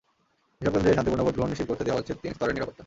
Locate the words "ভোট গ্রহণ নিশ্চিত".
1.25-1.67